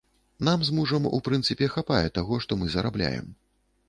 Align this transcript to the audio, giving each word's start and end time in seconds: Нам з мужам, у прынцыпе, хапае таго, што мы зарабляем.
Нам 0.47 0.61
з 0.69 0.77
мужам, 0.77 1.03
у 1.17 1.19
прынцыпе, 1.27 1.67
хапае 1.75 2.07
таго, 2.15 2.39
што 2.47 2.57
мы 2.63 2.71
зарабляем. 2.77 3.29